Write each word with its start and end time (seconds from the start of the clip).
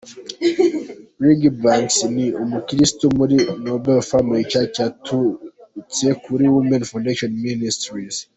Regy 1.23 1.49
Banks 1.63 1.97
ni 2.15 2.25
umukristu 2.43 3.03
muri 3.17 3.37
Noble 3.63 3.99
Family 4.09 4.43
Church 4.51 4.75
yaturutse 4.83 6.05
kuri 6.23 6.45
Women 6.55 6.83
Foundation 6.91 7.31
Ministries. 7.47 8.15